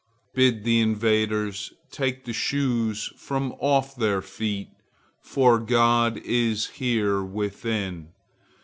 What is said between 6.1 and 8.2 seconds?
is here within.